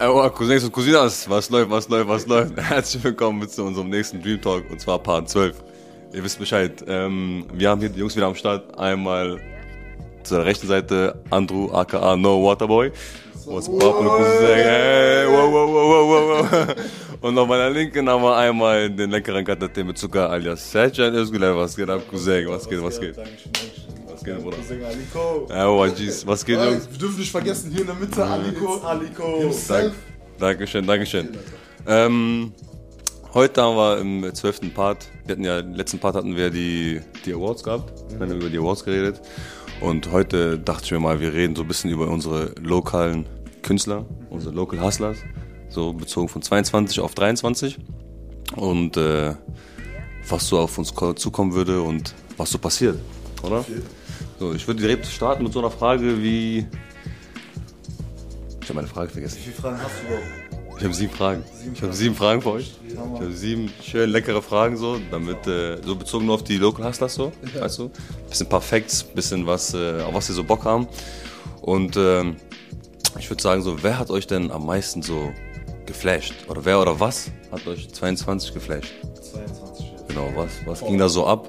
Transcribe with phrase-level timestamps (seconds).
[0.00, 2.56] Oh, Cousins und Cousinas, was läuft, was läuft, was läuft?
[2.56, 5.62] Herzlich willkommen zu unserem nächsten Dream Talk und zwar Part 12.
[6.12, 6.82] Ihr wisst Bescheid.
[6.88, 8.76] Ähm, wir haben hier die Jungs wieder am Start.
[8.78, 9.38] Einmal
[10.22, 12.90] zur rechten Seite Andrew aka No Waterboy.
[13.44, 14.46] What's poppin' Cousin?
[14.46, 16.76] Hey, wow, wow, wow, wow, wow.
[17.20, 21.56] Und auf meiner linken haben wir einmal den leckeren Katate mit Zucker alias Serjan Özgüler.
[21.56, 22.48] Was geht ab, Cousin?
[22.48, 23.16] Was geht, was geht?
[23.16, 23.91] Was
[24.24, 24.56] geht, Bruder?
[24.86, 25.46] Aliko.
[25.50, 26.26] Ja, oh, jeez.
[26.26, 26.88] Was geht, Jungs?
[26.90, 28.76] Wir dürfen nicht vergessen, hier in der Mitte Aliko.
[28.78, 29.52] Aliko.
[29.68, 29.92] Dank.
[30.38, 31.28] Dankeschön, Dankeschön.
[31.86, 32.52] Ähm,
[33.34, 37.00] heute haben wir im zwölften Part, wir hatten ja, im letzten Part hatten wir die,
[37.26, 39.20] die Awards gehabt, wir haben über die Awards geredet.
[39.80, 43.26] Und heute dachte ich mir mal, wir reden so ein bisschen über unsere lokalen
[43.62, 45.18] Künstler, unsere Local Hustlers,
[45.68, 47.78] so bezogen von 22 auf 23.
[48.56, 49.34] Und äh,
[50.28, 52.96] was so auf uns ko- zukommen würde und was so passiert,
[53.42, 53.64] oder?
[54.42, 56.66] So, ich würde direkt starten mit so einer Frage wie.
[58.60, 59.36] Ich habe meine Frage vergessen.
[59.36, 60.78] Wie viele Fragen hast du überhaupt?
[60.78, 61.44] Ich habe sieben Fragen.
[61.72, 62.72] Ich habe sieben Fragen für euch.
[62.88, 66.84] Ich habe sieben schön leckere Fragen so, damit äh, so bezogen nur auf die Local
[66.84, 67.92] Hustlers so, weißt du?
[68.28, 70.88] Bisschen paar Facts, bisschen was, äh, auf was sie so Bock haben.
[71.60, 72.34] Und ähm,
[73.20, 75.30] ich würde sagen so, wer hat euch denn am meisten so
[75.86, 76.34] geflasht?
[76.48, 78.92] Oder wer oder was hat euch 22 geflasht?
[79.22, 79.86] 22.
[80.08, 81.48] Genau, was, was ging da so ab?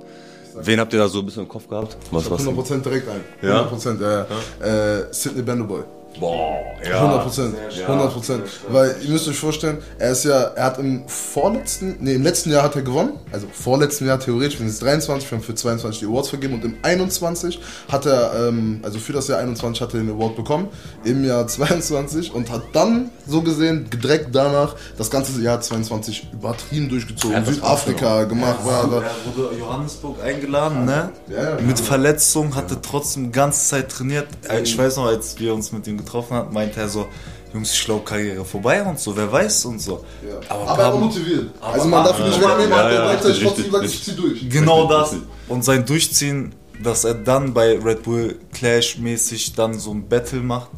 [0.62, 1.98] Wen habt ihr da so ein bisschen im Kopf gehabt?
[2.12, 2.46] Was, was?
[2.46, 3.22] 100% direkt ein.
[3.42, 3.68] Ja?
[3.68, 4.26] 100%, ja.
[4.60, 5.00] ja.
[5.00, 5.84] Äh, Sidney Bendoboy.
[6.20, 7.56] Boah, 100 Prozent,
[7.88, 8.44] 100 Prozent.
[8.70, 12.52] Weil ihr müsst euch vorstellen, er ist ja, er hat im vorletzten, nee, im letzten
[12.52, 13.14] Jahr hat er gewonnen.
[13.32, 16.56] Also vorletzten Jahr theoretisch, wir sind jetzt 23, wir haben für 22 die Awards vergeben
[16.56, 20.36] und im 21 hat er, ähm, also für das Jahr 21 hat er den Award
[20.36, 20.68] bekommen,
[21.04, 26.90] im Jahr 22 und hat dann so gesehen direkt danach das ganze Jahr 22 übertrieben
[26.90, 27.38] durchgezogen.
[27.38, 31.12] Ja, Südafrika gemacht, war Er wurde Johannesburg eingeladen, ne?
[31.30, 31.62] Ja, ja.
[31.62, 34.28] Mit Verletzung, hatte trotzdem ganze Zeit trainiert.
[34.64, 37.08] Ich weiß noch, als wir uns mit ihm getroffen hatten, meinte er so,
[37.54, 40.04] Jungs, ich glaube Karriere vorbei und so, wer weiß und so.
[40.28, 40.36] Ja.
[40.50, 41.50] Aber, Aber, er war Pablo- motiviert.
[41.62, 44.04] Also man darf ihn nicht wegnehmen, Ja, aber ja, er hat richtig, trotzdem gesagt, ich
[44.04, 44.50] zieh durch.
[44.50, 45.16] Genau das.
[45.48, 50.40] Und sein Durchziehen, dass er dann bei Red Bull Clash mäßig dann so ein Battle
[50.40, 50.70] macht.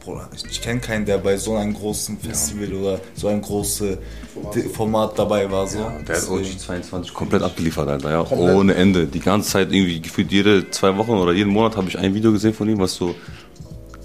[0.00, 3.98] Bruder, ich, ich kenne keinen, der bei so einem großen Festival oder so einem großen
[4.34, 5.66] Format, Format dabei war.
[5.66, 5.78] So.
[6.06, 8.24] Der hat OG 22 komplett abgeliefert, Alter, ja.
[8.24, 8.56] Komplett.
[8.56, 9.06] Ohne Ende.
[9.06, 12.32] Die ganze Zeit irgendwie gefühlt jede zwei Wochen oder jeden Monat habe ich ein Video
[12.32, 13.14] gesehen von ihm, was so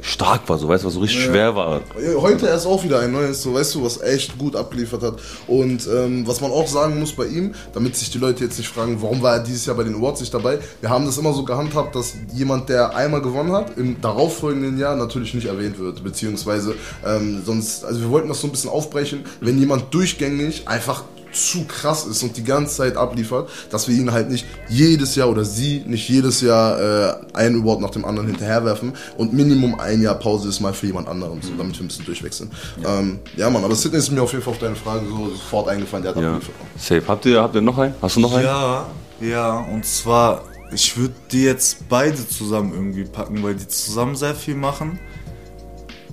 [0.03, 1.81] stark war, so weißt du, was so richtig schwer war.
[2.17, 5.15] Heute erst auch wieder ein neues, so weißt du, was echt gut abgeliefert hat.
[5.47, 8.67] Und ähm, was man auch sagen muss bei ihm, damit sich die Leute jetzt nicht
[8.67, 11.33] fragen, warum war er dieses Jahr bei den Awards nicht dabei, wir haben das immer
[11.33, 16.03] so gehandhabt, dass jemand, der einmal gewonnen hat, im darauffolgenden Jahr natürlich nicht erwähnt wird,
[16.03, 16.75] beziehungsweise
[17.05, 21.03] ähm, sonst, also wir wollten das so ein bisschen aufbrechen, wenn jemand durchgängig einfach
[21.33, 25.29] zu krass ist und die ganze Zeit abliefert, dass wir ihn halt nicht jedes Jahr
[25.29, 30.01] oder sie nicht jedes Jahr äh, einen Award nach dem anderen hinterherwerfen und Minimum ein
[30.01, 32.51] Jahr Pause ist mal für jemand anderen, so, damit wir ein bisschen durchwechseln.
[32.81, 35.29] Ja, ähm, ja Mann, aber Sidney ist mir auf jeden Fall auf deine Frage so
[35.29, 36.33] sofort eingefallen, der hat Ja.
[36.35, 36.55] abgeliefert.
[36.77, 37.03] Safe.
[37.07, 37.95] Habt ihr, habt ihr noch einen?
[38.01, 38.45] Hast du noch einen?
[38.45, 38.85] Ja,
[39.21, 44.35] ja, und zwar, ich würde die jetzt beide zusammen irgendwie packen, weil die zusammen sehr
[44.35, 44.99] viel machen.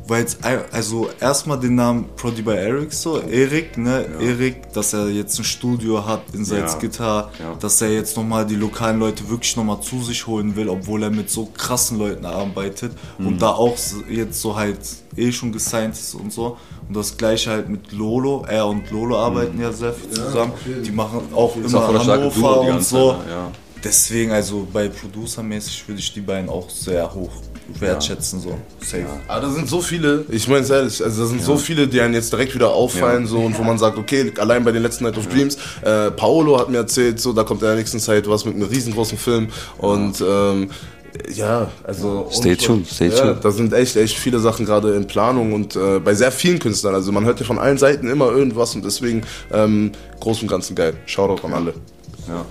[0.09, 0.39] Weil jetzt,
[0.73, 5.45] also erstmal den Namen Prodi by Eric so, Erik, ne, Erik, dass er jetzt ein
[5.45, 7.55] Studio hat in Salzgitter, Ja.
[7.61, 11.11] dass er jetzt nochmal die lokalen Leute wirklich nochmal zu sich holen will, obwohl er
[11.11, 13.27] mit so krassen Leuten arbeitet Mhm.
[13.29, 13.77] und da auch
[14.11, 14.79] jetzt so halt
[15.17, 16.57] eh schon gesigned ist und so.
[16.89, 20.53] Und das gleiche halt mit Lolo, er und Lolo arbeiten ja sehr viel zusammen.
[20.67, 23.11] jeden Die machen auch Ist immer auch Duo Hannover die und so.
[23.29, 23.51] Ja.
[23.85, 27.31] Deswegen, also bei Producer-mäßig würde ich die beiden auch sehr hoch
[27.79, 28.59] wertschätzen, so.
[28.81, 29.07] Safe.
[29.29, 32.01] Aber da sind so viele, ich meine es ehrlich, also da sind so viele, die
[32.01, 33.29] einem jetzt direkt wieder auffallen, Ja.
[33.29, 36.59] so und wo man sagt, okay, allein bei den letzten Night of Dreams, äh, Paolo
[36.59, 39.49] hat mir erzählt, so da kommt in der nächsten Zeit was mit einem riesengroßen Film
[39.79, 40.71] und ähm,
[41.35, 43.45] ja, also Stay tuned, stay ja, tuned.
[43.45, 46.95] da sind echt, echt viele Sachen gerade in Planung und äh, bei sehr vielen Künstlern,
[46.95, 49.23] also man hört ja von allen Seiten immer irgendwas und deswegen
[49.53, 50.95] ähm, groß und ganzen geil.
[51.07, 51.75] Shoutout an alle.
[52.29, 52.45] Ja.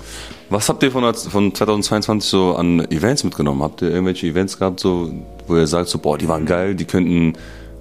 [0.49, 3.61] Was habt ihr von, von 2022 so an Events mitgenommen?
[3.61, 5.11] Habt ihr irgendwelche Events gehabt, so,
[5.47, 7.33] wo ihr sagt, so, boah, die waren geil, die könnten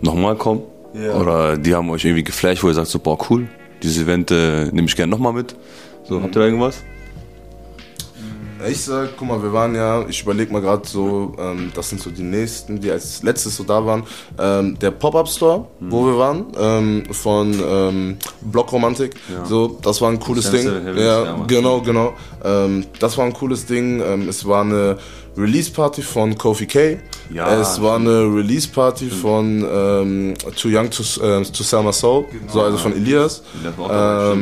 [0.03, 0.63] nochmal kommen?
[0.93, 1.15] Ja.
[1.15, 3.49] Oder die haben euch irgendwie geflasht, wo ihr sagt, so, boah, cool,
[3.83, 5.57] dieses Event äh, nehme ich gerne nochmal mit?
[6.05, 6.83] So, habt ihr da irgendwas?
[8.67, 12.01] Ich sag, guck mal, wir waren ja, ich überlege mal gerade so, ähm, das sind
[12.01, 14.03] so die nächsten, die als letztes so da waren.
[14.39, 19.15] Ähm, der Pop-Up Store, wo wir waren, ähm, von ähm, Block Romantik.
[19.45, 20.97] So, das war ein cooles Sense Ding.
[20.97, 22.15] Ja, ja, genau, genau.
[22.45, 24.01] Ähm, das war ein cooles Ding.
[24.01, 24.99] Ähm, es war eine
[25.37, 26.99] Release-Party von Kofi K.
[27.33, 32.25] Ja, es war eine Release-Party von ähm, Too Young to, äh, to Sell My Soul,
[32.49, 33.43] so also von Elias.
[33.63, 34.37] Das war auch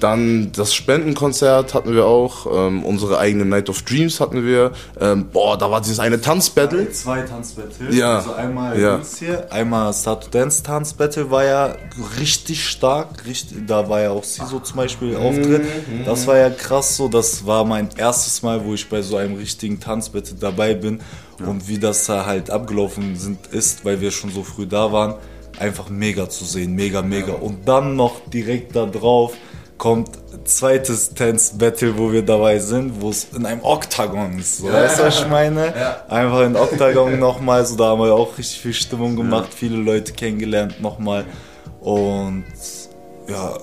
[0.00, 4.72] Dann das Spendenkonzert hatten wir auch, ähm, unsere eigene Night of Dreams hatten wir.
[5.00, 6.90] Ähm, boah, da war dieses eine Tanzbattle.
[6.92, 7.90] Zwei Tanzbattle.
[7.90, 8.18] Ja.
[8.18, 9.00] Also einmal Ja.
[9.18, 11.76] Hier, einmal Start to Dance Tanzbattle war ja
[12.20, 13.24] richtig stark.
[13.26, 15.62] Richtig, da war ja auch Siso zum Beispiel Auftritt.
[16.04, 17.08] Das war ja krass so.
[17.08, 21.00] Das war mein erstes Mal, wo ich bei so einem richtigen Tanzbattle dabei bin.
[21.44, 25.14] Und wie das da halt abgelaufen sind, ist, weil wir schon so früh da waren,
[25.58, 26.74] einfach mega zu sehen.
[26.74, 27.34] Mega, mega.
[27.34, 29.34] Und dann noch direkt da drauf
[29.78, 30.10] kommt
[30.44, 34.58] zweites Dance-Battle, wo wir dabei sind, wo es in einem Oktagon ist.
[34.58, 35.72] So, weißt du, was ich meine?
[36.08, 40.12] Einfach in Oktagon nochmal, so da haben wir auch richtig viel Stimmung gemacht, viele Leute
[40.12, 41.24] kennengelernt nochmal.
[41.80, 42.44] Und
[43.28, 43.56] ja,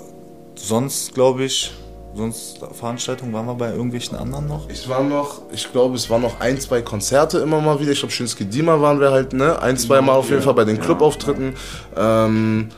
[0.56, 1.72] sonst glaube ich,
[2.16, 4.70] sonst Veranstaltungen waren wir bei irgendwelchen anderen noch.
[4.70, 7.92] Ich war noch, ich glaube, es waren noch ein, zwei Konzerte immer mal wieder.
[7.92, 9.62] Ich glaube, Shinsuke Dima waren wir halt, ne?
[9.62, 11.56] Ein, zwei Mal auf jeden Fall bei den Clubauftritten.
[11.98, 12.70] Ähm,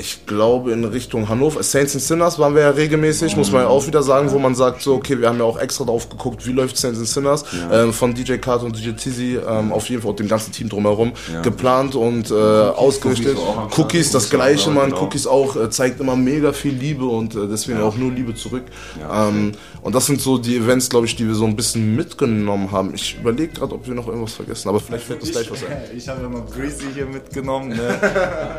[0.00, 3.68] ich glaube, in Richtung Hannover, Saints and Sinners waren wir ja regelmäßig, muss man ja
[3.68, 6.46] auch wieder sagen, wo man sagt, so, okay, wir haben ja auch extra drauf geguckt,
[6.46, 10.02] wie läuft Saints and Sinners, ähm, von DJ Carter und DJ Tizzy, ähm, auf jeden
[10.02, 11.12] Fall und dem ganzen Team drumherum,
[11.42, 13.36] geplant und äh, ausgerichtet.
[13.36, 13.78] Cookies Start.
[13.78, 15.02] Cookies, das Cookies auch gleiche, man, genau.
[15.02, 18.64] Cookies auch, äh, zeigt immer mega viel Liebe und äh, deswegen auch nur Liebe zurück.
[19.12, 22.70] ähm, und das sind so die Events, glaube ich, die wir so ein bisschen mitgenommen
[22.70, 22.94] haben.
[22.94, 25.76] Ich überlege gerade, ob wir noch irgendwas vergessen, aber vielleicht fällt uns gleich was ein.
[25.96, 27.98] Ich habe ja mal Breezy hier mitgenommen, ne?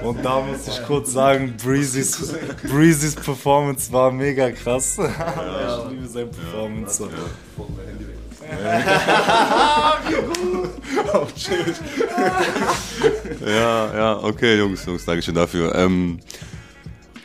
[0.04, 2.34] Und da muss ich kurz sagen, Breezys,
[2.64, 4.98] Breezys Performance war mega krass.
[5.82, 7.10] Ich liebe seine Performance.
[13.46, 15.74] Ja, ja, okay, Jungs, Jungs, danke schön dafür.
[15.76, 16.20] Ähm,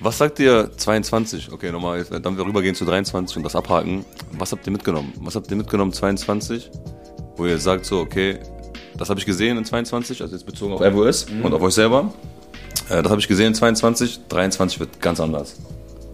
[0.01, 1.53] was sagt ihr 22?
[1.53, 4.05] Okay, nochmal, jetzt, dann wir rübergehen zu 23 und das abhaken.
[4.33, 5.13] Was habt ihr mitgenommen?
[5.21, 6.71] Was habt ihr mitgenommen 22?
[7.37, 8.39] Wo ihr sagt so, okay,
[8.97, 12.13] das habe ich gesehen in 22, also jetzt bezogen auf RWS und auf euch selber.
[12.89, 15.57] Äh, das habe ich gesehen in 22, 23 wird ganz anders.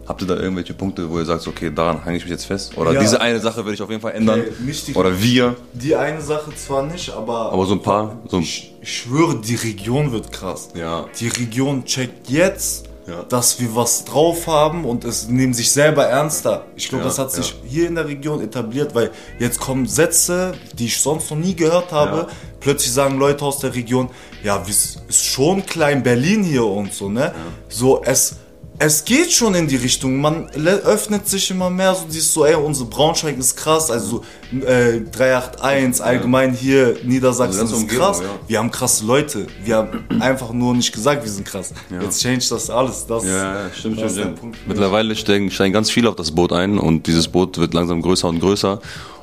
[0.08, 2.76] Habt ihr da irgendwelche Punkte, wo ihr sagt, okay, daran hänge ich mich jetzt fest?
[2.76, 3.00] Oder Ja.
[3.00, 4.40] diese eine Sache will ich auf jeden Fall ändern?
[4.40, 5.56] Okay, die- Oder wir?
[5.74, 7.52] Die eine Sache zwar nicht, aber.
[7.52, 10.70] Aber so ein paar, so ein- ich, ich schwöre, die Region wird krass.
[10.74, 11.06] Ja.
[11.20, 13.24] Die Region checkt jetzt, Ja.
[13.28, 16.66] dass wir was drauf haben und es nehmen sich selber ernster.
[16.76, 17.56] Ich glaube, Ja, das hat sich ja.
[17.68, 19.10] hier in der Region etabliert, weil
[19.40, 22.28] jetzt kommen Sätze, die ich sonst noch nie gehört habe.
[22.60, 24.08] Plötzlich sagen Leute aus der Region,
[24.44, 27.34] ja, es ist schon klein Berlin hier und so, ne?
[27.68, 28.36] So, es,
[28.78, 30.20] es geht schon in die Richtung.
[30.20, 35.00] Man öffnet sich immer mehr, so dieses so, ey, unsere Braunschweig ist krass, also äh,
[35.00, 38.20] 381, allgemein hier Niedersachsen Also ist krass.
[38.20, 38.26] Ja.
[38.46, 39.46] Wir haben krasse Leute.
[39.64, 41.72] Wir haben einfach nur nicht gesagt, wir sind krass.
[41.90, 43.06] Jetzt change das alles.
[43.06, 44.40] Das, Ja, ja, stimmt, das stimmt, stimmt.
[44.40, 44.58] Punkt.
[44.66, 48.28] Mittlerweile steigen, steigen ganz viele auf das Boot ein und dieses Boot wird langsam größer
[48.28, 48.80] und größer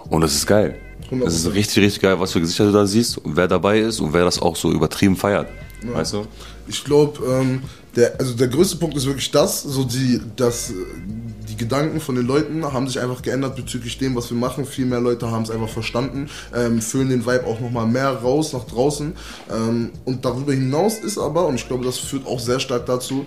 [0.09, 0.79] und das ist geil.
[1.11, 3.99] Das ist richtig, richtig geil, was für Gesichter du da siehst und wer dabei ist
[3.99, 5.47] und wer das auch so übertrieben feiert.
[5.81, 6.25] Weißt du?
[6.67, 7.63] Ich glaube, ähm,
[7.95, 10.71] der, also der größte Punkt ist wirklich das, so die, das,
[11.49, 14.65] die Gedanken von den Leuten haben sich einfach geändert bezüglich dem, was wir machen.
[14.65, 18.53] Viel mehr Leute haben es einfach verstanden, ähm, füllen den Vibe auch nochmal mehr raus
[18.53, 19.13] nach draußen.
[19.51, 23.25] Ähm, und darüber hinaus ist aber, und ich glaube, das führt auch sehr stark dazu,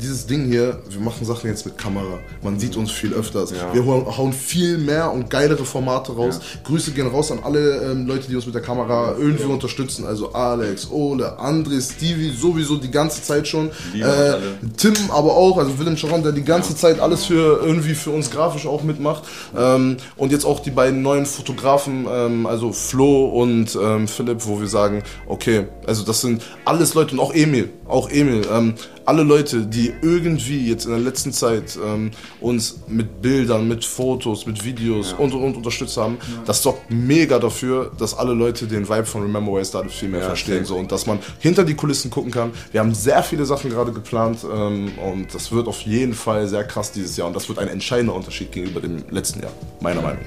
[0.00, 2.18] dieses Ding hier, wir machen Sachen jetzt mit Kamera.
[2.42, 3.52] Man sieht uns viel öfters.
[3.72, 6.40] Wir hauen, viel mehr und geilere Formate raus.
[6.64, 10.04] Grüße gehen raus an alle ähm, Leute, die uns mit der Kamera irgendwie unterstützen.
[10.04, 13.70] Also Alex, Ole, André, Stevie, sowieso die ganze Zeit schon.
[13.94, 14.34] Äh.
[14.76, 18.30] Tim aber auch, also Willem Sharon, der die ganze Zeit alles für irgendwie für uns
[18.30, 19.24] grafisch auch mitmacht.
[19.56, 24.60] Ähm, und jetzt auch die beiden neuen Fotografen, ähm, also Flo und ähm, Philipp, wo
[24.60, 28.74] wir sagen, okay, also das sind alles Leute und auch Emil, auch Emil, ähm,
[29.06, 34.46] alle Leute, die irgendwie jetzt in der letzten Zeit ähm, uns mit Bildern, mit Fotos,
[34.46, 38.88] mit Videos und und und unterstützt haben, das sorgt mega dafür, dass alle Leute den
[38.88, 41.64] Vibe von Remember Where I Started viel mehr Ja, verstehen so und dass man hinter
[41.64, 42.52] die Kulissen gucken kann.
[42.72, 46.64] Wir haben sehr viele Sachen gerade geplant ähm, und das wird auf jeden Fall sehr
[46.64, 50.22] krass dieses Jahr und das wird ein entscheidender Unterschied gegenüber dem letzten Jahr, meiner Meinung.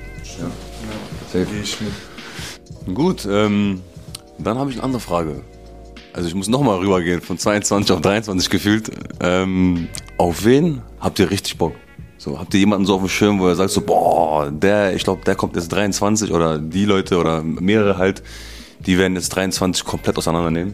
[1.31, 1.45] Safe.
[1.45, 2.95] Gehe ich mit.
[2.95, 3.81] Gut, ähm,
[4.37, 5.41] dann habe ich eine andere Frage.
[6.13, 8.91] Also ich muss nochmal rübergehen, von 22 auf 23 gefühlt.
[9.19, 9.87] Ähm,
[10.17, 11.75] auf wen habt ihr richtig Bock?
[12.17, 15.03] So, habt ihr jemanden so auf dem Schirm, wo ihr sagt so, boah, der, ich
[15.03, 18.21] glaube, der kommt jetzt 23 oder die Leute oder mehrere halt,
[18.85, 20.73] die werden jetzt 23 komplett auseinandernehmen?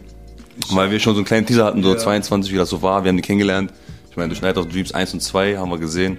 [0.70, 3.10] Weil wir schon so einen kleinen Teaser hatten, so 22, wie das so war, wir
[3.10, 3.72] haben die kennengelernt.
[4.10, 6.18] Ich meine, durch Night of Dreams 1 und 2 haben wir gesehen,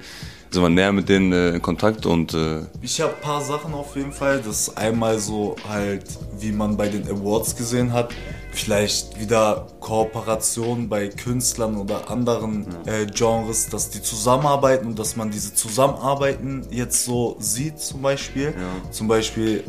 [0.50, 3.74] sind wir näher mit denen äh, in Kontakt und äh, Ich habe ein paar Sachen
[3.74, 4.42] auf jeden Fall.
[4.46, 6.04] Das ist einmal so halt,
[6.40, 8.14] wie man bei den Awards gesehen hat,
[8.58, 15.32] vielleicht wieder Kooperationen bei Künstlern oder anderen äh, Genres, dass die zusammenarbeiten und dass man
[15.32, 18.54] diese Zusammenarbeiten jetzt so sieht zum Beispiel.
[18.92, 19.64] Zum Beispiel,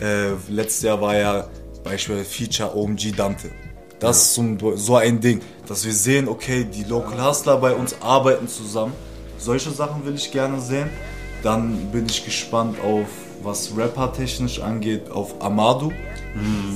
[0.00, 1.48] äh, letztes Jahr war ja
[1.84, 3.50] Beispiel Feature OMG Dante.
[4.00, 4.40] Das ist
[4.76, 8.92] so, ein Ding, dass wir sehen, okay, die Local Hustler bei uns arbeiten zusammen.
[9.38, 10.90] solche Sachen will ich gerne sehen.
[11.42, 13.06] Dann bin ich gespannt auf,
[13.42, 15.92] was Rapper-technisch angeht, auf Amadou.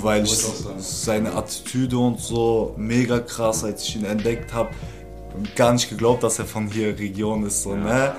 [0.02, 0.38] Weil ich
[0.78, 4.70] seine Attitüde und so mega krass, als ich ihn entdeckt habe.
[5.56, 7.62] Gar nicht geglaubt, dass er von hier Region ist.
[7.62, 8.14] So, ne?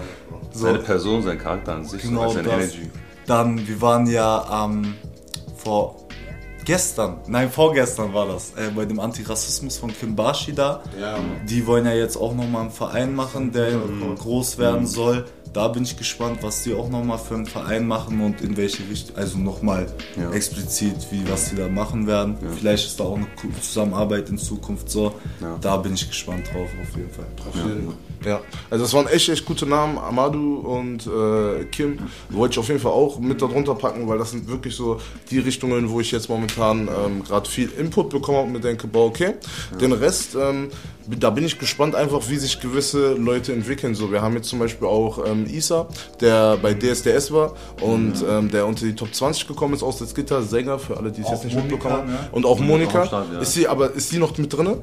[0.51, 2.55] so, Seine Person, sein Charakter an sich, Genau so, seine das.
[2.55, 2.89] Energy.
[3.25, 4.95] Dann, wir waren ja ähm,
[5.57, 5.95] vor
[6.73, 10.83] gestern, nein, vorgestern war das, äh, bei dem Antirassismus von Kimbashi da.
[11.01, 11.17] Ja.
[11.49, 13.71] Die wollen ja jetzt auch nochmal einen Verein machen, der
[14.19, 15.25] groß werden soll.
[15.51, 18.87] Da bin ich gespannt, was die auch nochmal für einen Verein machen und in welche
[18.87, 20.29] Richtung, also nochmal Ja.
[20.29, 22.37] explizit, wie was die da machen werden.
[22.59, 23.25] Vielleicht ist da auch eine
[23.59, 25.15] Zusammenarbeit in Zukunft so.
[25.41, 25.57] Ja.
[25.59, 27.25] Da bin ich gespannt drauf, auf jeden Fall.
[28.23, 31.97] Ja, also das waren echt, echt gute Namen, Amadou und äh, Kim.
[32.29, 34.99] Wollte ich auf jeden Fall auch mit darunter packen, weil das sind wirklich so
[35.31, 39.05] die Richtungen, wo ich jetzt momentan ähm, gerade viel Input bekomme und mir denke, boah,
[39.05, 39.35] okay.
[39.79, 40.69] Den Rest, ähm,
[41.07, 43.95] da bin ich gespannt einfach, wie sich gewisse Leute entwickeln.
[43.95, 45.87] So, wir haben jetzt zum Beispiel auch ähm, Isa,
[46.21, 50.07] der bei DSDS war und ähm, der unter die Top 20 gekommen ist aus der
[50.07, 52.11] Gitter, Sänger, für alle, die es jetzt nicht Monika, mitbekommen haben.
[52.11, 52.29] ne?
[52.31, 53.01] Und auch Monika.
[53.01, 53.39] am Start, ja.
[53.39, 54.77] Ist sie, aber ist sie noch mit drinne?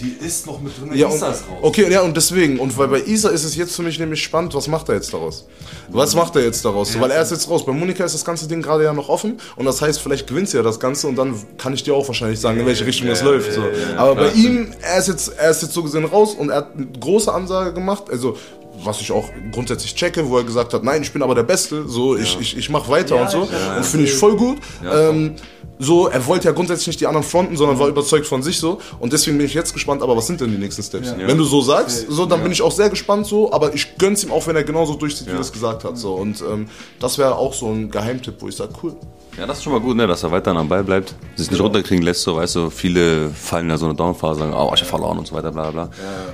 [0.00, 1.22] Die ist noch mit drin, Ja, und,
[1.62, 4.54] okay, ja, und deswegen, und weil bei Isa ist es jetzt für mich nämlich spannend,
[4.54, 5.46] was macht er jetzt daraus?
[5.88, 6.92] Was macht er jetzt daraus?
[6.92, 7.64] So, weil er ist jetzt raus.
[7.64, 10.50] Bei Monika ist das ganze Ding gerade ja noch offen und das heißt, vielleicht gewinnt
[10.50, 13.08] sie ja das Ganze und dann kann ich dir auch wahrscheinlich sagen, in welche Richtung
[13.08, 13.52] das läuft.
[13.52, 13.62] So.
[13.96, 16.74] Aber bei ihm, er ist, jetzt, er ist jetzt so gesehen raus und er hat
[16.76, 18.36] eine große Ansage gemacht, also
[18.84, 21.88] was ich auch grundsätzlich checke, wo er gesagt hat, nein, ich bin aber der Beste,
[21.88, 23.40] so, ich, ich, ich mach weiter und so.
[23.42, 24.58] und finde ich voll gut.
[24.92, 25.34] ähm,
[25.78, 28.78] so, er wollte ja grundsätzlich nicht die anderen fronten, sondern war überzeugt von sich so.
[28.98, 31.08] Und deswegen bin ich jetzt gespannt, aber was sind denn die nächsten Steps?
[31.28, 34.24] Wenn du so sagst, so, dann bin ich auch sehr gespannt so, aber ich gönn's
[34.24, 35.98] ihm auch, wenn er genauso durchzieht, wie er es gesagt hat.
[35.98, 36.14] So.
[36.14, 36.68] Und ähm,
[36.98, 38.96] das wäre auch so ein Geheimtipp, wo ich sage, cool.
[39.38, 41.60] Ja, das ist schon mal gut, ne, dass er weiterhin am Ball bleibt, sich nicht
[41.60, 44.88] runterkriegen lässt, so, weißt du, viele fallen in so eine Downphase, sagen, oh, ich hab
[44.88, 45.90] verloren und so weiter, bla, bla.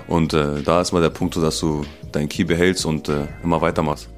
[0.06, 3.26] Und äh, da ist mal der Punkt, so, dass du deinen Key behältst und äh,
[3.42, 4.08] immer weitermachst.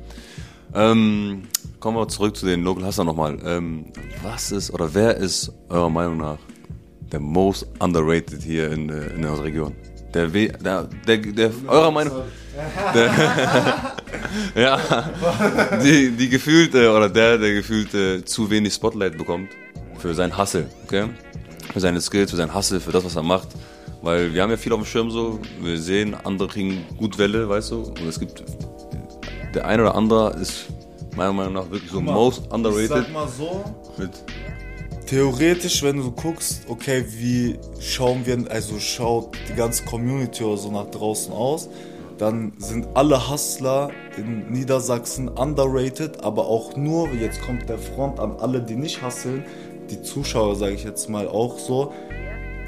[0.75, 1.45] Ähm,
[1.81, 3.39] kommen wir zurück zu den Local Hustler nochmal.
[3.45, 3.87] Ähm,
[4.23, 6.39] was ist, oder wer ist eurer Meinung nach
[7.13, 9.75] der most underrated hier in, äh, in unserer Region?
[10.13, 12.13] Der, We der, der, der, eurer Meinung
[14.55, 15.11] ja,
[15.83, 19.49] die, die gefühlte oder der, der gefühlte zu wenig Spotlight bekommt
[19.99, 21.09] für sein Hustle, okay?
[21.73, 23.49] Für seine Skills, für sein Hustle, für das, was er macht.
[24.05, 27.49] Weil wir haben ja viel auf dem Schirm so, wir sehen, andere kriegen gut Welle,
[27.49, 27.85] weißt du?
[27.85, 28.45] Und es gibt,
[29.55, 30.67] der eine oder andere ist
[31.17, 32.89] meiner Meinung nach wirklich so most Ich underrated.
[32.91, 33.65] sag mal so,
[33.97, 34.11] Mit,
[35.07, 40.71] Theoretisch, wenn du guckst, okay, wie schauen wir, also schaut die ganze Community oder so
[40.71, 41.71] nach draußen aus,
[42.19, 48.33] dann sind alle Hustler in Niedersachsen underrated, aber auch nur, jetzt kommt der Front an
[48.39, 49.45] alle, die nicht hustlen,
[49.91, 51.93] die Zuschauer, sage ich jetzt mal auch so,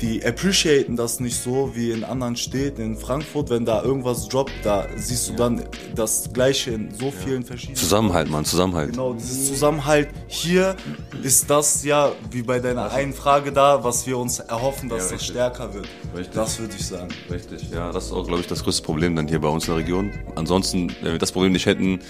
[0.00, 2.82] die appreciaten das nicht so wie in anderen Städten.
[2.82, 7.44] In Frankfurt, wenn da irgendwas droppt, da siehst du dann das Gleiche in so vielen
[7.44, 8.90] verschiedenen Zusammenhalt, Mann, Zusammenhalt.
[8.90, 10.08] Genau, dieses Zusammenhalt.
[10.28, 10.76] Hier
[11.22, 15.16] ist das ja, wie bei deiner einen Frage da, was wir uns erhoffen, dass Ja,
[15.16, 15.88] das stärker wird.
[16.14, 16.34] Richtig.
[16.34, 17.08] Das würde ich sagen.
[17.30, 19.74] Richtig, ja, das ist auch, glaube ich, das größte Problem dann hier bei uns in
[19.74, 20.10] der Region.
[20.34, 22.00] Ansonsten, wenn wir das Problem nicht hätten,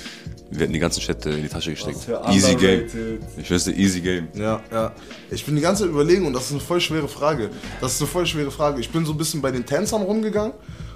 [0.51, 2.09] wir hätten die ganzen Städte in die Tasche gesteckt.
[2.31, 2.87] Easy Game.
[3.37, 4.29] Ich wüsste, easy Game.
[4.35, 4.93] Ja, ja.
[5.31, 7.51] Ich bin die ganze Zeit überlegen und das ist eine voll schwere Frage.
[7.81, 8.81] Das ist eine voll schwere Frage.
[8.81, 10.53] Ich bin so ein bisschen bei den Tänzern rumgegangen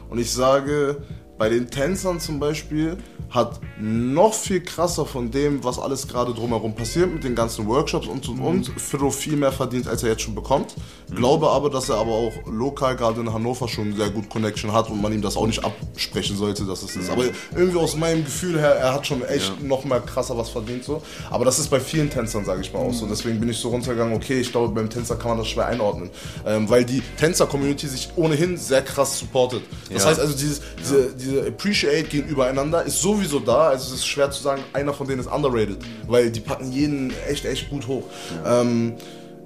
[0.08, 1.02] und ich sage,
[1.40, 2.98] bei den Tänzern zum Beispiel
[3.30, 8.08] hat noch viel krasser von dem, was alles gerade drumherum passiert mit den ganzen Workshops
[8.08, 10.74] und und und, Firo viel mehr verdient, als er jetzt schon bekommt.
[11.14, 14.90] Glaube aber, dass er aber auch lokal gerade in Hannover schon sehr gut Connection hat
[14.90, 17.08] und man ihm das auch nicht absprechen sollte, dass es ist.
[17.08, 17.24] Aber
[17.56, 21.00] irgendwie aus meinem Gefühl her, er hat schon echt noch mal krasser was verdient so.
[21.30, 23.06] Aber das ist bei vielen Tänzern, sage ich mal auch so.
[23.06, 26.10] Deswegen bin ich so runtergegangen, okay, ich glaube, beim Tänzer kann man das schwer einordnen.
[26.44, 29.62] Ähm, weil die Tänzer-Community sich ohnehin sehr krass supportet.
[29.92, 30.10] Das Ja.
[30.10, 33.68] heißt also, dieses, diese, diese Appreciate gegenübereinander ist sowieso da.
[33.68, 35.78] Also es ist schwer zu sagen, einer von denen ist underrated.
[36.06, 38.04] Weil die packen jeden echt, echt gut hoch.
[38.44, 38.94] Ähm,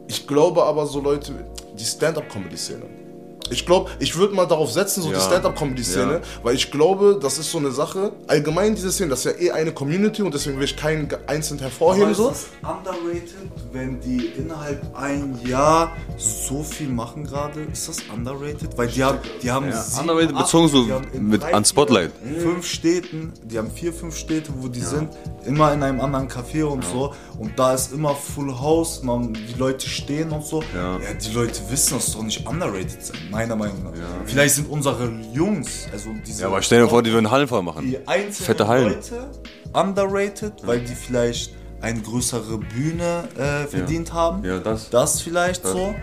[0.09, 1.33] ich glaube aber so Leute,
[1.79, 3.04] die Stand-Up-Comedy-Szene.
[3.51, 5.19] Ich glaube, ich würde mal darauf setzen, so Ja.
[5.19, 6.21] die Stand-Up-Comedy-Szene, Ja.
[6.43, 8.13] weil ich glaube, das ist so eine Sache.
[8.27, 11.59] Allgemein diese Szene, das ist ja eh eine Community und deswegen will ich keinen einzeln
[11.61, 12.05] hervorheben.
[12.05, 12.29] Aber ist so.
[12.31, 13.35] das underrated,
[13.73, 17.61] wenn die innerhalb ein Jahr so viel machen gerade?
[17.73, 18.77] Ist das underrated?
[18.77, 20.87] Weil die haben, die haben Ja, sieben, underrated acht- bezogen so
[21.21, 22.13] mit- drei, an Spotlight.
[22.41, 25.11] Fünf Städten, die haben vier, fünf Städte, wo die sind,
[25.45, 27.13] immer in einem anderen Café und so.
[27.39, 30.63] Und da ist immer Full House, man, die Leute stehen und so.
[30.75, 30.95] Ja.
[30.99, 33.93] Ja, die Leute wissen, das doch nicht underrated sein, meiner Meinung nach.
[34.25, 37.62] Vielleicht sind unsere Jungs, also diese Ja, aber stell dir vor, die würden Hallen voll
[37.62, 37.87] machen.
[37.87, 38.95] die einzelnen Fette Hallen.
[38.95, 39.31] Leute
[39.73, 44.45] underrated, weil die vielleicht eine größere Bühne äh, verdient haben.
[44.45, 44.91] Ja, das.
[44.91, 45.95] Das vielleicht so.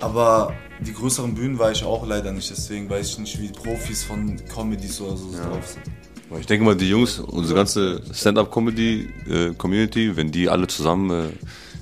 [0.00, 3.52] Aber die größeren Bühnen war ich auch leider nicht, deswegen weiß ich nicht, wie die
[3.52, 5.82] Profis von Comedies oder so drauf sind.
[6.40, 11.28] Ich denke mal, die Jungs, unsere ganze Stand-Up-Comedy-Community, wenn die alle zusammen äh,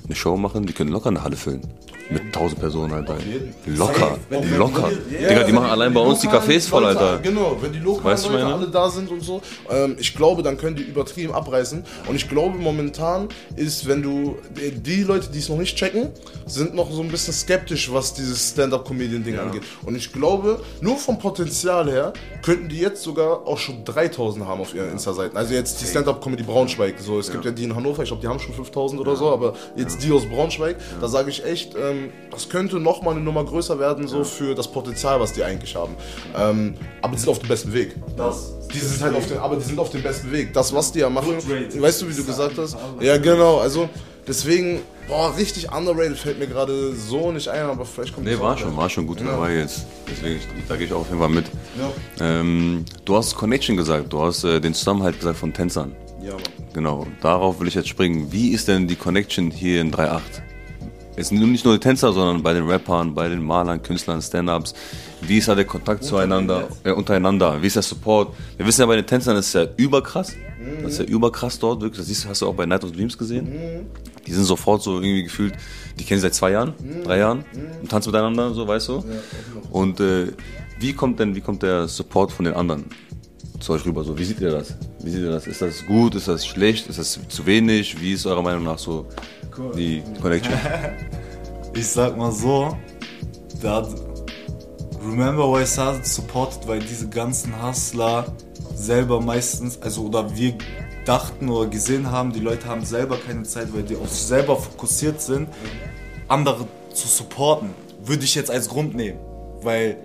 [0.05, 1.61] eine Show machen, die können locker eine Halle füllen.
[2.09, 3.17] Mit 1000 Personen, Alter.
[3.65, 4.17] Locker,
[4.57, 4.91] locker.
[5.09, 7.19] Digga, die machen allein bei uns die Cafés voll, Alter.
[7.19, 10.57] Genau, wenn die lokalen Weißt Leute alle da sind und so, ähm, ich glaube, dann
[10.57, 11.83] können die übertrieben abreißen.
[12.07, 16.09] Und ich glaube, momentan ist, wenn du, die, die Leute, die es noch nicht checken,
[16.45, 19.63] sind noch so ein bisschen skeptisch, was dieses Stand-Up-Comedian-Ding angeht.
[19.83, 24.61] Und ich glaube, nur vom Potenzial her, könnten die jetzt sogar auch schon 3000 haben
[24.61, 25.35] auf ihren Insta-Seiten.
[25.35, 26.99] Also jetzt die Stand-Up-Comedy Braunschweig.
[26.99, 29.31] So, es gibt ja die in Hannover, ich glaube, die haben schon 5000 oder so,
[29.31, 31.94] aber jetzt die aus Braunschweig, da sage ich echt, ähm,
[32.31, 35.75] das könnte noch mal eine Nummer größer werden, so für das Potenzial, was die eigentlich
[35.75, 35.95] haben.
[36.37, 37.95] Ähm, aber die sind auf dem besten Weg.
[38.73, 40.53] Die sind halt auf dem, aber die sind auf dem besten Weg.
[40.53, 42.75] Das, was die ja machen, weißt du, wie du gesagt hast?
[42.99, 43.59] Ja, genau.
[43.59, 43.89] Also
[44.27, 48.41] deswegen, boah, richtig underrated fällt mir gerade so nicht ein, aber vielleicht kommt Nee, das
[48.41, 49.27] war schon, war schon gut Ja.
[49.27, 49.85] dabei jetzt.
[50.09, 51.45] Deswegen, da gehe ich auch auf jeden Fall mit.
[51.79, 52.25] Ja.
[52.39, 55.95] Ähm, du hast Connection gesagt, du hast äh, den Zusammenhalt gesagt von Tänzern.
[56.21, 56.41] Ja, Mann.
[56.73, 58.31] Genau, darauf will ich jetzt springen.
[58.31, 60.19] Wie ist denn die Connection hier in 3.8?
[61.17, 64.73] Es sind nicht nur die Tänzer, sondern bei den Rappern, bei den Malern, Künstlern, Stand-Ups.
[65.21, 67.61] Wie ist da der Kontakt zueinander, äh, untereinander?
[67.61, 68.35] Wie ist der Support?
[68.57, 70.33] Wir wissen ja, bei den Tänzern ist es ja überkrass.
[70.81, 71.99] Das ist ja überkrass dort, wirklich.
[71.99, 73.47] Das siehst, hast du auch bei Night of Dreams gesehen.
[74.25, 75.53] Die sind sofort so irgendwie gefühlt,
[75.97, 77.45] die kennen sich seit zwei Jahren, drei Jahren
[77.81, 79.05] und tanzen miteinander, so weißt du.
[79.71, 80.33] Und äh,
[80.79, 82.85] wie kommt denn, wie kommt der Support von den anderen
[83.59, 84.03] zu euch rüber?
[84.03, 84.73] So, wie seht ihr das?
[85.03, 85.47] Wie seht ihr das?
[85.47, 86.15] Ist das gut?
[86.15, 86.87] Ist das schlecht?
[86.87, 87.99] Ist das zu wenig?
[87.99, 89.05] Wie ist eurer Meinung nach so
[89.75, 90.53] die Connection?
[91.77, 92.77] Ich sag mal so,
[93.61, 93.85] da
[95.05, 98.25] Remember Why Started supported, weil diese ganzen Hustler
[98.73, 100.53] selber meistens, also oder wir
[101.05, 104.55] dachten oder gesehen haben, die Leute haben selber keine Zeit, weil die auf sich selber
[104.55, 105.49] fokussiert sind,
[106.27, 107.69] andere zu supporten.
[108.03, 109.19] Würde ich jetzt als Grund nehmen.
[109.61, 109.97] Weil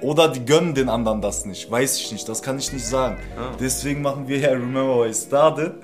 [0.00, 3.18] oder die gönnen den anderen das nicht, weiß ich nicht, das kann ich nicht sagen.
[3.60, 5.74] Deswegen machen wir ja Remember Why I Started,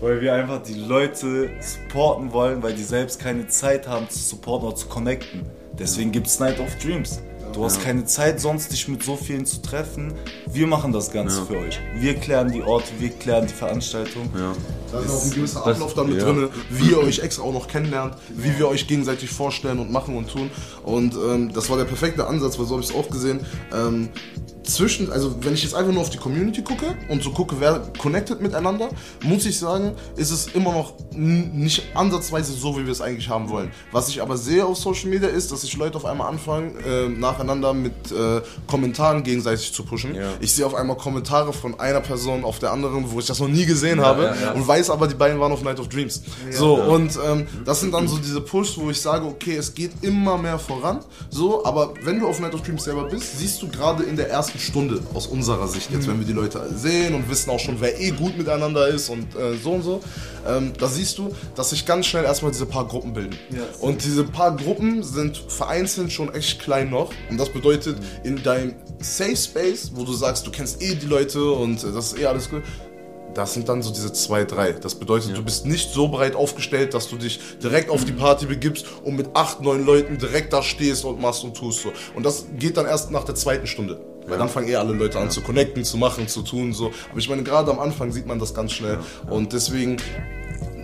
[0.00, 4.68] weil wir einfach die Leute supporten wollen, weil die selbst keine Zeit haben zu supporten
[4.68, 5.42] oder zu connecten.
[5.78, 7.20] Deswegen gibt es Night of Dreams.
[7.52, 10.12] Du hast keine Zeit sonst, dich mit so vielen zu treffen.
[10.46, 11.78] Wir machen das Ganze für euch.
[11.94, 14.28] Wir klären die Orte, wir klären die Veranstaltung.
[14.96, 16.24] Da ist auch ein gewisser Ablauf dann mit ja.
[16.24, 20.16] drin, wie ihr euch extra auch noch kennenlernt, wie wir euch gegenseitig vorstellen und machen
[20.16, 20.50] und tun.
[20.84, 23.40] Und ähm, das war der perfekte Ansatz, weil so habe ich es auch gesehen.
[23.72, 24.10] Ähm,
[24.66, 27.80] zwischen, also wenn ich jetzt einfach nur auf die Community gucke und so gucke, wer
[27.98, 28.88] connected miteinander,
[29.22, 33.48] muss ich sagen, ist es immer noch nicht ansatzweise so, wie wir es eigentlich haben
[33.48, 33.70] wollen.
[33.92, 37.08] Was ich aber sehe auf Social Media ist, dass sich Leute auf einmal anfangen, äh,
[37.08, 40.14] nacheinander mit äh, Kommentaren gegenseitig zu pushen.
[40.14, 40.32] Ja.
[40.40, 43.48] Ich sehe auf einmal Kommentare von einer Person auf der anderen, wo ich das noch
[43.48, 44.52] nie gesehen habe ja, ja.
[44.52, 46.22] und weiß aber, die beiden waren auf Night of Dreams.
[46.50, 49.92] so, und ähm, das sind dann so diese Pushs, wo ich sage, okay, es geht
[50.02, 51.00] immer mehr voran.
[51.30, 54.30] So, aber wenn du auf Night of Dreams selber bist, siehst du gerade in der
[54.30, 57.80] ersten Stunde aus unserer Sicht, jetzt wenn wir die Leute sehen und wissen auch schon,
[57.80, 60.00] wer eh gut miteinander ist und äh, so und so,
[60.46, 63.36] ähm, da siehst du, dass sich ganz schnell erstmal diese paar Gruppen bilden.
[63.80, 67.10] und diese paar Gruppen sind vereinzelt schon echt klein noch.
[67.30, 71.50] Und das bedeutet, in deinem Safe Space, wo du sagst, du kennst eh die Leute
[71.50, 72.62] und äh, das ist eh alles gut,
[73.36, 74.72] das sind dann so diese zwei, drei.
[74.72, 78.46] Das bedeutet, du bist nicht so breit aufgestellt, dass du dich direkt auf die Party
[78.46, 81.92] begibst und mit acht, neun Leuten direkt da stehst und machst und tust so.
[82.14, 84.00] Und das geht dann erst nach der zweiten Stunde.
[84.26, 86.90] Weil dann fangen eh alle Leute an zu connecten, zu machen, zu tun so.
[87.10, 88.98] Aber ich meine, gerade am Anfang sieht man das ganz schnell.
[89.28, 89.98] Und deswegen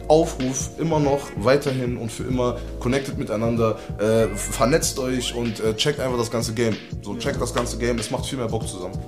[0.08, 6.00] Aufruf immer noch weiterhin und für immer connected miteinander, äh, vernetzt euch und äh, checkt
[6.00, 6.76] einfach das ganze Game.
[7.00, 8.98] So, checkt das ganze Game, es macht viel mehr Bock zusammen.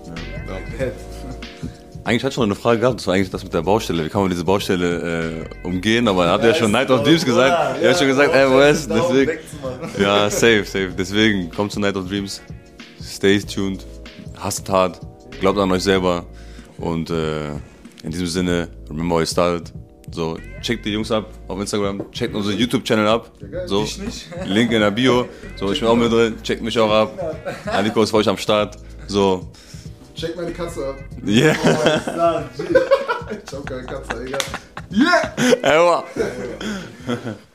[0.79, 0.87] Ja.
[2.05, 4.05] Eigentlich hatte ich noch eine Frage gehabt, das war eigentlich das mit der Baustelle.
[4.05, 6.07] Wie kann man diese Baustelle äh, umgehen?
[6.07, 7.83] Aber dann habt ihr ja schon Night of Dreams gesagt.
[7.83, 9.33] Ihr habt schon gesagt, ey, West, deswegen.
[9.99, 10.91] Ja, safe, safe.
[10.97, 12.43] Deswegen, kommt zu Night of Dreams.
[13.03, 13.87] Stay tuned.
[14.37, 15.01] Hasst hart.
[15.41, 16.27] Glaubt an euch selber.
[16.77, 17.53] Und äh,
[18.03, 19.73] in diesem Sinne, remember you started.
[20.11, 23.33] So, checkt die Jungs ab auf Instagram, checkt unseren YouTube-Channel ab.
[23.65, 23.87] So.
[24.45, 25.27] Link in der Bio.
[25.57, 27.37] So, ich bin auch mit drin, checkt mich auch ab.
[27.65, 28.77] Aliko ist für euch am Start.
[29.07, 29.51] So,
[30.25, 30.97] Check meine Katze ab.
[31.27, 31.55] yeah.
[33.47, 34.41] Ich hab keine Katze, egal.
[34.91, 35.35] Yeah!
[35.63, 36.05] Ewa.